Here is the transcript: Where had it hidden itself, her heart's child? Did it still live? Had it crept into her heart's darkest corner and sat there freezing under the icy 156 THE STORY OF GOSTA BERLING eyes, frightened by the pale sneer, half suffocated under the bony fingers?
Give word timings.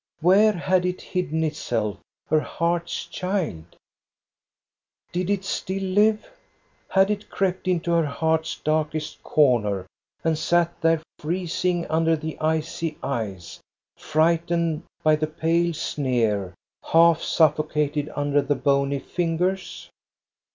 Where 0.19 0.53
had 0.53 0.83
it 0.87 0.99
hidden 0.99 1.43
itself, 1.43 1.99
her 2.27 2.39
heart's 2.39 3.05
child? 3.05 3.65
Did 5.11 5.29
it 5.29 5.45
still 5.45 5.83
live? 5.83 6.27
Had 6.89 7.11
it 7.11 7.29
crept 7.29 7.67
into 7.67 7.91
her 7.91 8.07
heart's 8.07 8.55
darkest 8.61 9.21
corner 9.21 9.85
and 10.23 10.39
sat 10.39 10.73
there 10.81 11.03
freezing 11.19 11.85
under 11.85 12.15
the 12.15 12.35
icy 12.41 12.97
156 13.01 13.61
THE 13.95 14.03
STORY 14.03 14.33
OF 14.33 14.39
GOSTA 14.41 14.47
BERLING 14.47 14.63
eyes, 14.63 14.81
frightened 14.81 14.83
by 15.03 15.15
the 15.15 15.27
pale 15.27 15.73
sneer, 15.75 16.53
half 16.85 17.21
suffocated 17.21 18.09
under 18.15 18.41
the 18.41 18.55
bony 18.55 18.97
fingers? 18.97 19.87